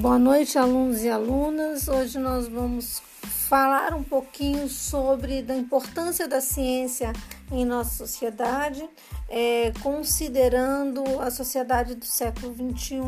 [0.00, 1.88] boa noite, alunos e alunas.
[1.88, 3.00] Hoje nós vamos
[3.48, 7.12] falar um pouquinho sobre da importância da ciência
[7.52, 8.88] em nossa sociedade,
[9.28, 13.00] é, considerando a sociedade do século XXI,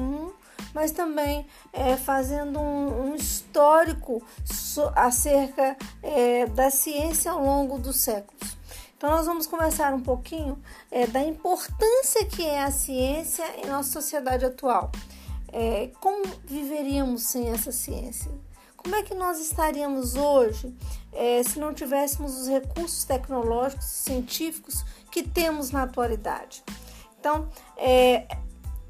[0.72, 7.96] mas também é, fazendo um, um histórico so, acerca é, da ciência ao longo dos
[7.96, 8.57] séculos.
[8.96, 10.58] Então, nós vamos conversar um pouquinho
[10.90, 14.90] é, da importância que é a ciência em nossa sociedade atual.
[15.58, 18.30] É, como viveríamos sem essa ciência?
[18.76, 20.76] Como é que nós estaríamos hoje
[21.14, 26.62] é, se não tivéssemos os recursos tecnológicos e científicos que temos na atualidade?
[27.18, 28.29] Então, é,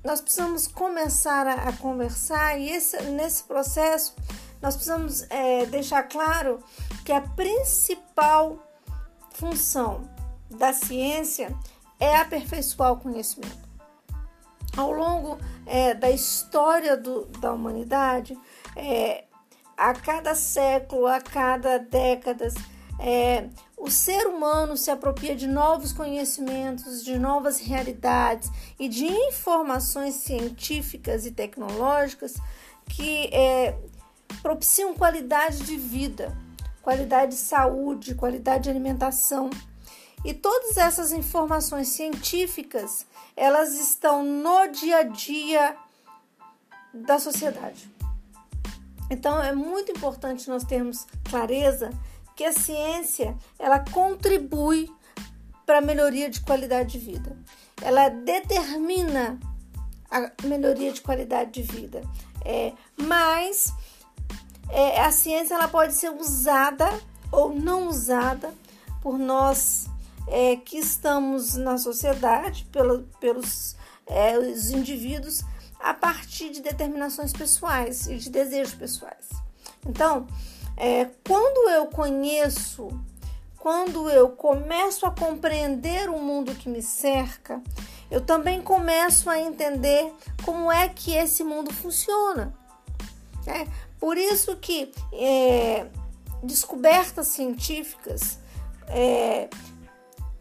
[0.02, 4.16] nós precisamos começar a, a conversar e esse, nesse processo
[4.60, 6.58] nós precisamos é, deixar claro
[7.04, 8.58] que a principal
[9.30, 10.02] função
[10.50, 11.56] da ciência
[12.00, 13.65] é aperfeiçoar o conhecimento
[14.76, 18.38] ao longo é, da história do, da humanidade,
[18.76, 19.24] é,
[19.76, 22.48] a cada século, a cada década,
[22.98, 30.14] é, o ser humano se apropria de novos conhecimentos, de novas realidades e de informações
[30.14, 32.34] científicas e tecnológicas
[32.88, 33.76] que é,
[34.42, 36.36] propiciam qualidade de vida,
[36.80, 39.50] qualidade de saúde, qualidade de alimentação.
[40.26, 45.76] E todas essas informações científicas, elas estão no dia a dia
[46.92, 47.88] da sociedade.
[49.08, 51.90] Então é muito importante nós termos clareza
[52.34, 54.92] que a ciência, ela contribui
[55.64, 57.38] para a melhoria de qualidade de vida.
[57.80, 59.38] Ela determina
[60.10, 62.02] a melhoria de qualidade de vida.
[62.44, 63.72] É, mas
[64.70, 66.88] é, a ciência ela pode ser usada
[67.30, 68.52] ou não usada
[69.00, 69.86] por nós
[70.28, 73.76] é, que estamos na sociedade, pelo, pelos
[74.06, 75.42] é, os indivíduos,
[75.80, 79.28] a partir de determinações pessoais e de desejos pessoais.
[79.86, 80.26] Então,
[80.76, 82.88] é, quando eu conheço,
[83.56, 87.62] quando eu começo a compreender o mundo que me cerca,
[88.10, 90.12] eu também começo a entender
[90.44, 92.54] como é que esse mundo funciona.
[93.46, 93.66] É,
[94.00, 95.86] por isso que é,
[96.42, 98.38] descobertas científicas
[98.88, 99.48] é,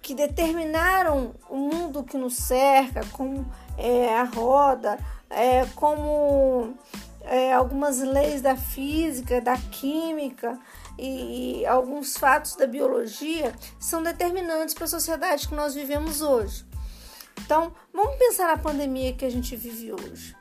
[0.05, 3.43] que determinaram o mundo que nos cerca, como
[3.75, 4.99] é, a roda,
[5.31, 6.75] é, como
[7.21, 10.59] é, algumas leis da física, da química
[10.95, 16.63] e, e alguns fatos da biologia são determinantes para a sociedade que nós vivemos hoje.
[17.43, 20.35] Então, vamos pensar na pandemia que a gente vive hoje.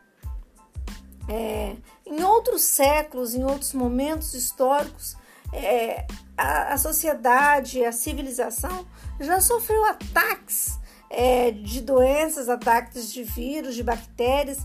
[1.27, 1.75] É,
[2.05, 5.17] em outros séculos, em outros momentos históricos,
[5.55, 6.07] é,
[6.37, 8.87] a, a, sociedade, a civilização
[9.21, 10.79] já sofreu ataques
[11.11, 14.59] é, de doenças, ataques de vírus, de bactérias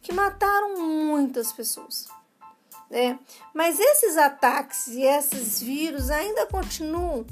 [0.00, 2.08] que mataram muitas pessoas.
[2.90, 3.18] Né?
[3.54, 7.24] Mas esses ataques e esses vírus ainda continuam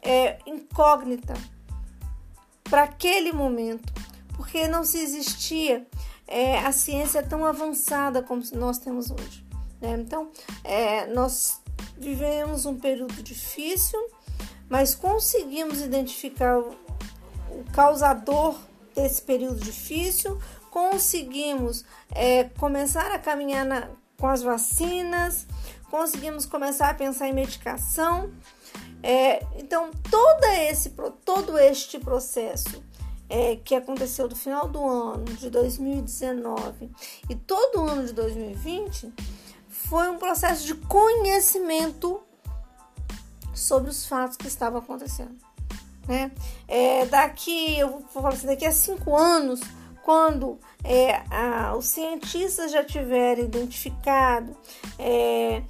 [0.00, 1.34] é, incógnita
[2.64, 3.92] para aquele momento,
[4.34, 5.86] porque não se existia
[6.26, 9.44] é, a ciência tão avançada como nós temos hoje.
[9.80, 9.92] Né?
[9.98, 10.30] Então,
[10.62, 11.60] é, nós
[11.96, 13.98] vivemos um período difícil,
[14.68, 16.76] mas conseguimos identificar o,
[17.72, 18.58] causador
[18.94, 20.40] desse período difícil,
[20.70, 23.88] conseguimos é, começar a caminhar na,
[24.18, 25.46] com as vacinas,
[25.90, 28.32] conseguimos começar a pensar em medicação.
[29.02, 30.90] É, então, todo, esse,
[31.24, 32.82] todo este processo
[33.28, 36.90] é, que aconteceu do final do ano de 2019
[37.28, 39.12] e todo o ano de 2020
[39.88, 42.20] foi um processo de conhecimento
[43.54, 45.36] sobre os fatos que estavam acontecendo.
[46.06, 46.32] Né?
[46.68, 49.60] É, daqui, eu vou falar assim, daqui a cinco anos,
[50.02, 54.56] quando é, a, os cientistas já tiverem identificado,
[54.98, 55.62] é,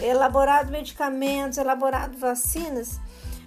[0.00, 3.00] elaborado medicamentos, elaborado vacinas,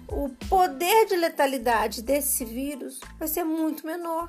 [0.08, 4.28] o poder de letalidade desse vírus vai ser muito menor,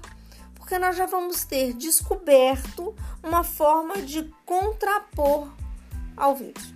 [0.56, 5.48] porque nós já vamos ter descoberto uma forma de contrapor
[6.22, 6.74] ao vírus.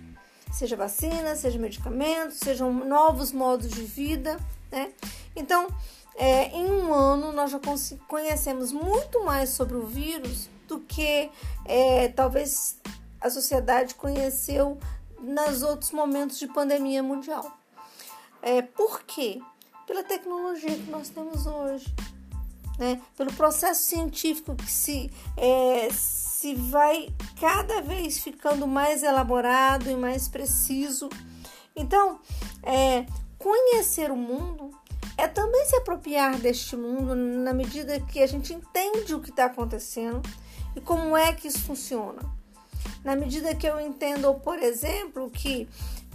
[0.52, 4.38] Seja vacina, seja medicamento, sejam novos modos de vida,
[4.70, 4.92] né?
[5.34, 5.68] Então,
[6.16, 7.60] é, em um ano, nós já
[8.08, 11.30] conhecemos muito mais sobre o vírus do que
[11.64, 12.78] é, talvez
[13.20, 14.78] a sociedade conheceu
[15.20, 17.56] nos outros momentos de pandemia mundial.
[18.42, 19.40] É, por quê?
[19.86, 21.94] Pela tecnologia que nós temos hoje,
[22.78, 23.00] né?
[23.16, 25.88] pelo processo científico que se, é,
[26.46, 27.08] se vai
[27.40, 31.08] cada vez ficando mais elaborado e mais preciso.
[31.74, 32.20] Então,
[32.62, 33.04] é,
[33.36, 34.70] conhecer o mundo
[35.18, 39.46] é também se apropriar deste mundo na medida que a gente entende o que está
[39.46, 40.22] acontecendo
[40.76, 42.22] e como é que isso funciona.
[43.02, 45.68] na medida que eu entendo, por exemplo, que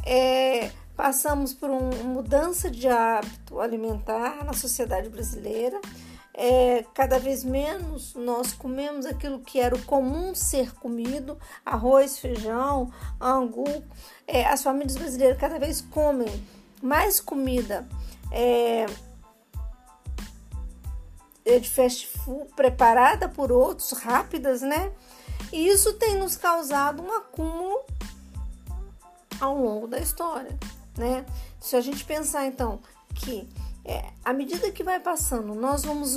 [0.06, 5.80] é, passamos por uma mudança de hábito alimentar na sociedade brasileira.
[6.33, 12.92] É, cada vez menos nós comemos aquilo que era o comum ser comido, arroz, feijão,
[13.19, 13.83] angu.
[14.25, 16.31] É, as famílias brasileiras cada vez comem
[16.81, 17.88] mais comida
[18.31, 18.86] é,
[21.45, 24.92] é de fast food preparada por outros, rápidas, né?
[25.51, 27.83] E isso tem nos causado um acúmulo
[29.39, 30.57] ao longo da história,
[30.98, 31.25] né?
[31.60, 32.80] Se a gente pensar então
[33.13, 33.50] que
[33.83, 36.16] é, à medida que vai passando, nós vamos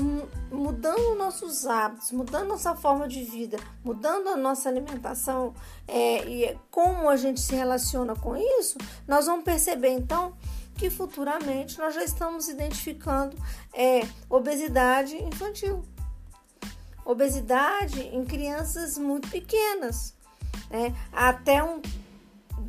[0.50, 5.54] mudando nossos hábitos, mudando nossa forma de vida, mudando a nossa alimentação
[5.88, 8.76] é, e como a gente se relaciona com isso,
[9.08, 10.34] nós vamos perceber então
[10.76, 13.36] que futuramente nós já estamos identificando
[13.72, 15.82] é, obesidade infantil.
[17.04, 20.14] Obesidade em crianças muito pequenas.
[20.70, 20.94] Né?
[21.12, 21.80] Até um,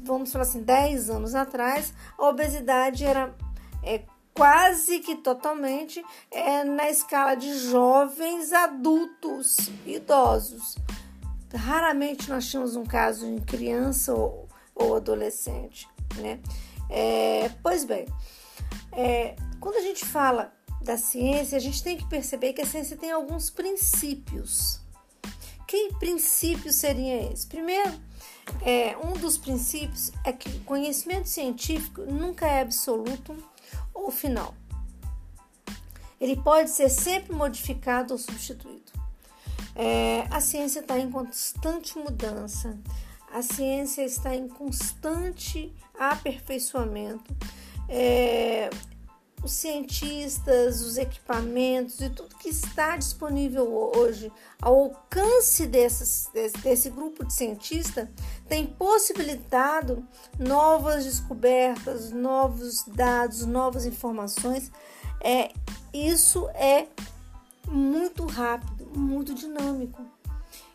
[0.03, 3.33] vamos falar assim, 10 anos atrás, a obesidade era
[3.81, 4.03] é,
[4.35, 10.75] quase que totalmente é, na escala de jovens, adultos, idosos.
[11.53, 15.87] Raramente nós tínhamos um caso em criança ou, ou adolescente,
[16.17, 16.39] né?
[16.89, 18.05] É, pois bem,
[18.91, 22.97] é, quando a gente fala da ciência, a gente tem que perceber que a ciência
[22.97, 24.81] tem alguns princípios.
[25.65, 27.45] Que princípios seriam esses?
[27.45, 27.91] Primeiro,
[28.61, 33.35] é, um dos princípios é que o conhecimento científico nunca é absoluto
[33.95, 34.53] ou final.
[36.21, 38.91] Ele pode ser sempre modificado ou substituído.
[39.75, 42.77] É, a ciência está em constante mudança,
[43.33, 47.35] a ciência está em constante aperfeiçoamento.
[47.89, 48.69] É,
[49.45, 56.27] os cientistas, os equipamentos e tudo que está disponível hoje ao alcance desses,
[56.63, 58.09] desse, grupo de cientistas
[58.49, 60.03] tem possibilitado
[60.39, 64.71] novas descobertas, novos dados, novas informações.
[65.21, 65.53] É,
[65.93, 66.87] isso é
[67.67, 70.01] muito rápido, muito dinâmico.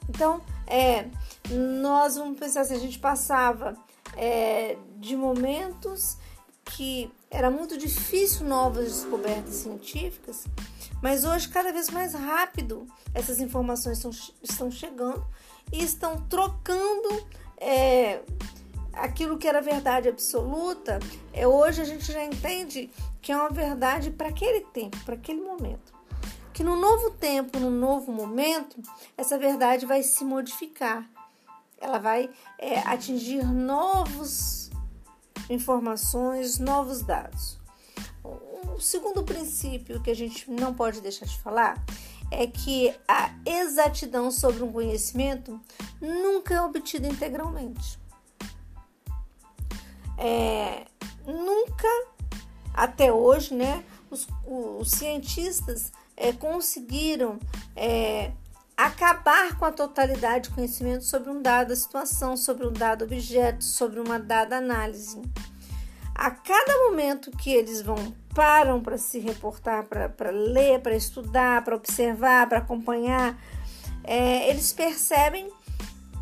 [0.09, 1.09] Então, é,
[1.51, 3.77] nós vamos pensar se a gente passava
[4.17, 6.17] é, de momentos
[6.65, 10.45] que era muito difícil novas descobertas científicas,
[11.01, 14.11] mas hoje cada vez mais rápido essas informações estão,
[14.43, 15.25] estão chegando
[15.73, 18.21] e estão trocando é,
[18.93, 20.99] aquilo que era verdade absoluta.
[21.33, 22.91] É, hoje a gente já entende
[23.23, 25.93] que é uma verdade para aquele tempo, para aquele momento.
[26.53, 28.77] Que no novo tempo, no novo momento,
[29.17, 31.09] essa verdade vai se modificar.
[31.81, 32.29] Ela vai
[32.59, 34.70] é, atingir novos
[35.51, 37.59] informações, novos dados.
[38.23, 41.85] O segundo princípio que a gente não pode deixar de falar
[42.31, 45.61] é que a exatidão sobre um conhecimento
[46.01, 47.99] nunca é obtida integralmente.
[50.17, 50.87] É,
[51.27, 51.89] nunca,
[52.73, 57.39] até hoje, né, os, os cientistas é, conseguiram
[57.75, 58.33] é,
[58.87, 64.01] acabar com a totalidade de conhecimento sobre um dada situação, sobre um dado objeto, sobre
[64.01, 65.21] uma dada análise.
[66.15, 71.75] A cada momento que eles vão param para se reportar, para ler, para estudar, para
[71.75, 73.37] observar, para acompanhar,
[74.05, 75.51] é, eles percebem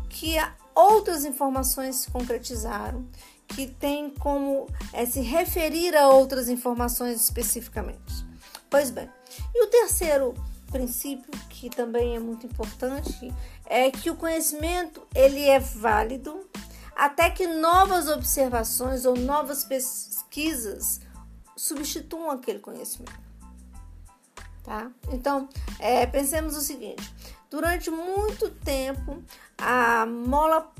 [0.09, 0.35] que
[0.73, 3.05] outras informações se concretizaram,
[3.47, 8.27] que tem como é, se referir a outras informações especificamente.
[8.69, 9.09] Pois bem,
[9.53, 10.33] e o terceiro
[10.69, 13.33] princípio que também é muito importante
[13.65, 16.47] é que o conhecimento ele é válido
[16.95, 20.99] até que novas observações ou novas pesquisas
[21.55, 23.29] substituam aquele conhecimento.
[24.63, 24.91] Tá?
[25.11, 25.47] Então,
[25.79, 27.13] é, pensemos o seguinte:
[27.49, 29.23] durante muito tempo,
[29.57, 30.71] a mola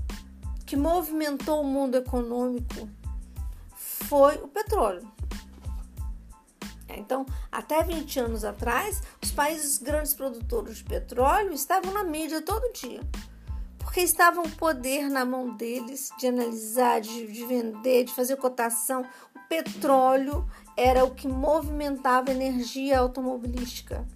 [0.66, 2.88] que movimentou o mundo econômico
[3.74, 5.19] foi o petróleo.
[6.98, 12.72] Então, até 20 anos atrás, os países grandes produtores de petróleo estavam na mídia todo
[12.74, 13.02] dia,
[13.78, 19.06] porque estavam o poder na mão deles de analisar, de, de vender, de fazer cotação.
[19.36, 24.08] O petróleo era o que movimentava a energia automobilística.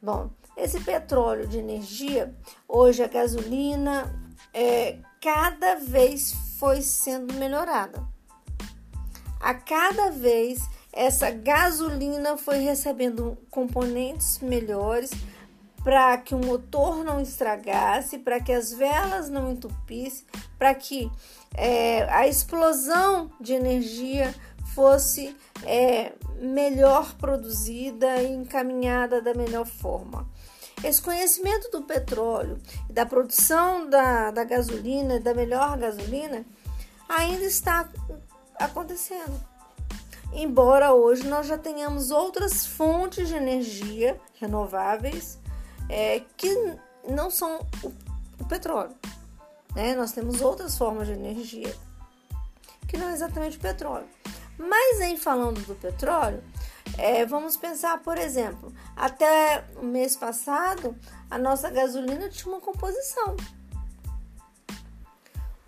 [0.00, 2.34] Bom, esse petróleo de energia,
[2.66, 4.12] hoje a gasolina,
[4.52, 8.04] é, cada vez foi sendo melhorada.
[9.40, 10.60] A cada vez
[10.92, 15.10] essa gasolina foi recebendo componentes melhores
[15.84, 20.26] para que o motor não estragasse, para que as velas não entupissem,
[20.58, 21.10] para que
[21.54, 24.34] é, a explosão de energia
[24.74, 30.28] fosse é, melhor produzida e encaminhada da melhor forma.
[30.84, 36.44] esse conhecimento do petróleo da produção da, da gasolina, da melhor gasolina,
[37.08, 37.88] ainda está
[38.58, 39.47] acontecendo.
[40.32, 45.38] Embora hoje nós já tenhamos outras fontes de energia renováveis
[45.88, 46.54] é, que
[47.08, 47.88] não são o,
[48.40, 48.94] o petróleo.
[49.74, 49.94] Né?
[49.94, 51.74] Nós temos outras formas de energia
[52.86, 54.06] que não é exatamente o petróleo.
[54.58, 56.42] Mas em falando do petróleo,
[56.96, 60.96] é, vamos pensar, por exemplo, até o mês passado,
[61.30, 63.36] a nossa gasolina tinha uma composição.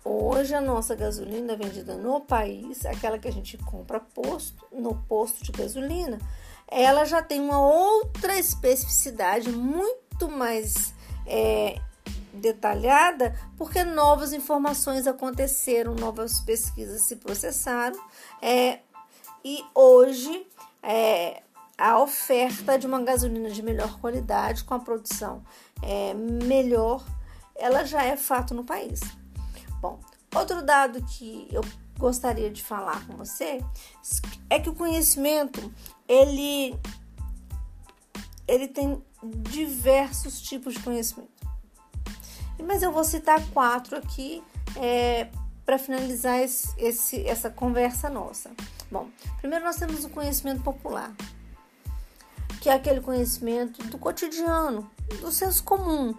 [0.03, 5.43] Hoje a nossa gasolina vendida no país, aquela que a gente compra posto, no posto
[5.43, 6.17] de gasolina,
[6.67, 10.91] ela já tem uma outra especificidade muito mais
[11.27, 11.79] é,
[12.33, 17.99] detalhada, porque novas informações aconteceram, novas pesquisas se processaram,
[18.41, 18.79] é,
[19.45, 20.47] e hoje
[20.81, 21.43] é,
[21.77, 25.43] a oferta de uma gasolina de melhor qualidade, com a produção
[25.83, 27.05] é, melhor,
[27.55, 28.99] ela já é fato no país.
[30.33, 31.61] Outro dado que eu
[31.97, 33.63] gostaria de falar com você
[34.49, 35.71] é que o conhecimento
[36.07, 36.75] ele
[38.47, 39.01] ele tem
[39.49, 41.31] diversos tipos de conhecimento.
[42.61, 44.43] Mas eu vou citar quatro aqui
[44.75, 45.29] é,
[45.65, 48.51] para finalizar esse, esse, essa conversa nossa.
[48.91, 49.09] Bom,
[49.39, 51.15] primeiro nós temos o conhecimento popular,
[52.59, 54.89] que é aquele conhecimento do cotidiano,
[55.21, 56.13] do senso comum,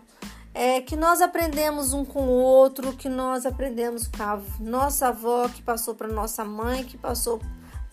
[0.55, 5.49] é, que nós aprendemos um com o outro, que nós aprendemos com a nossa avó,
[5.49, 7.41] que passou para nossa mãe, que passou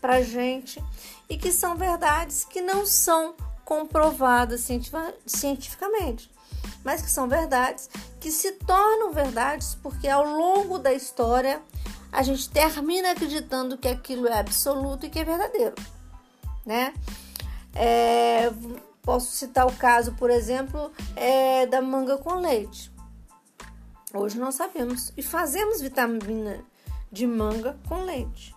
[0.02, 0.84] para gente,
[1.30, 4.68] e que são verdades que não são comprovadas
[5.26, 6.32] cientificamente,
[6.84, 7.90] mas que são verdades
[8.20, 11.62] que se tornam verdades porque ao longo da história
[12.12, 15.76] a gente termina acreditando que aquilo é absoluto e que é verdadeiro,
[16.66, 16.94] né?
[17.76, 18.52] É,
[19.10, 22.92] posso citar o caso, por exemplo, é, da manga com leite.
[24.14, 26.64] Hoje nós sabemos e fazemos vitamina
[27.12, 28.56] de manga com leite.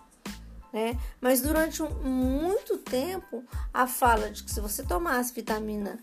[0.71, 0.95] Né?
[1.19, 3.43] Mas durante muito tempo,
[3.73, 5.97] a fala de que se você tomasse vitamina,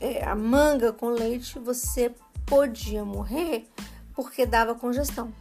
[0.00, 2.12] é, a manga com leite, você
[2.44, 3.68] podia morrer
[4.12, 5.32] porque dava congestão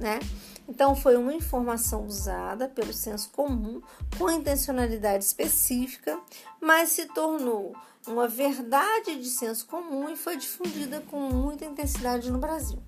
[0.00, 0.18] né?
[0.68, 3.82] Então foi uma informação usada pelo senso comum
[4.18, 6.18] com intencionalidade específica,
[6.60, 7.74] mas se tornou
[8.06, 12.82] uma verdade de senso comum e foi difundida com muita intensidade no Brasil.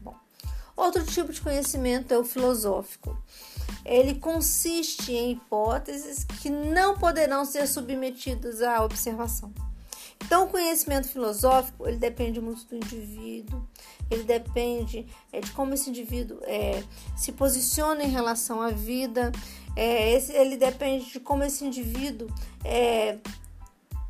[0.00, 0.14] Bom,
[0.76, 3.16] outro tipo de conhecimento é o filosófico.
[3.84, 9.52] Ele consiste em hipóteses que não poderão ser submetidas à observação.
[10.24, 13.66] Então, o conhecimento filosófico ele depende muito do indivíduo,
[14.10, 16.82] ele depende é, de como esse indivíduo é,
[17.16, 19.30] se posiciona em relação à vida,
[19.76, 22.28] é, esse, ele depende de como esse indivíduo
[22.64, 23.18] é,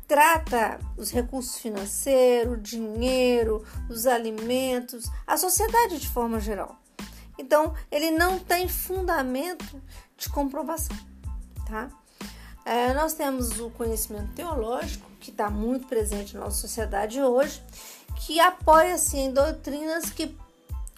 [0.07, 6.79] trata os recursos financeiros, o dinheiro, os alimentos, a sociedade de forma geral.
[7.37, 9.81] Então, ele não tem fundamento
[10.17, 10.97] de comprovação,
[11.67, 11.89] tá?
[12.65, 17.61] É, nós temos o conhecimento teológico, que está muito presente na nossa sociedade hoje,
[18.15, 20.33] que apoia-se em doutrinas que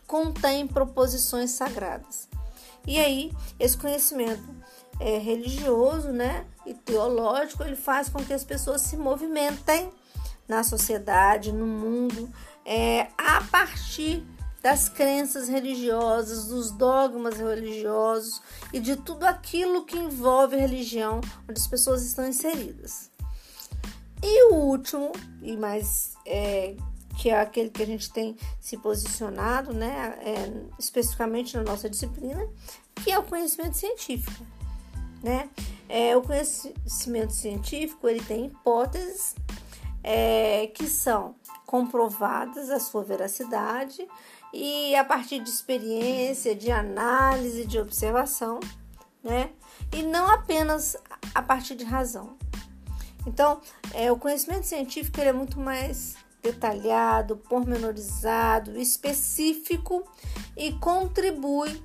[0.05, 2.29] contêm proposições sagradas.
[2.86, 4.43] E aí, esse conhecimento
[5.00, 9.91] é, religioso né, e teológico, ele faz com que as pessoas se movimentem
[10.48, 12.31] na sociedade, no mundo,
[12.63, 14.24] é, a partir
[14.62, 21.19] das crenças religiosas, dos dogmas religiosos e de tudo aquilo que envolve religião,
[21.50, 23.08] onde as pessoas estão inseridas.
[24.21, 25.11] E o último,
[25.41, 26.75] e mais é,
[27.17, 32.47] que é aquele que a gente tem se posicionado, né, é, especificamente na nossa disciplina,
[32.95, 34.45] que é o conhecimento científico,
[35.23, 35.49] né?
[35.88, 39.35] É, o conhecimento científico ele tem hipóteses
[40.03, 41.35] é, que são
[41.65, 44.07] comprovadas a sua veracidade
[44.53, 48.59] e a partir de experiência, de análise, de observação,
[49.23, 49.51] né?
[49.91, 50.95] E não apenas
[51.33, 52.38] a partir de razão.
[53.29, 53.62] Então,
[53.93, 60.03] é, o conhecimento científico é muito mais detalhado, pormenorizado, específico
[60.57, 61.81] e contribui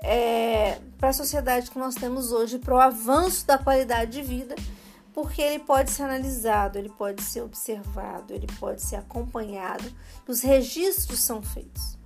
[0.00, 4.56] é, para a sociedade que nós temos hoje, para o avanço da qualidade de vida,
[5.14, 9.84] porque ele pode ser analisado, ele pode ser observado, ele pode ser acompanhado,
[10.26, 11.96] os registros são feitos.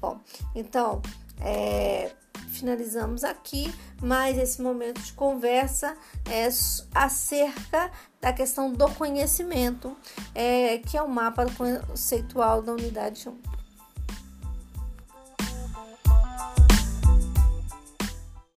[0.00, 0.20] Bom,
[0.54, 1.02] então,
[1.40, 2.12] é,
[2.52, 5.96] finalizamos aqui mais esse momento de conversa
[6.30, 6.48] é,
[6.94, 7.90] acerca
[8.20, 9.96] da questão do conhecimento,
[10.34, 13.61] é, que é o mapa conceitual da unidade 1.